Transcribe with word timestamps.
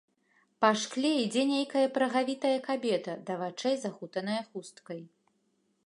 Па 0.63 0.69
шкле 0.83 1.11
ідзе 1.25 1.43
нейкая 1.51 1.83
прагавітая 1.97 2.55
кабета, 2.69 3.13
да 3.29 3.33
вачэй 3.43 3.75
захутаная 3.85 4.41
хусткай. 4.49 5.01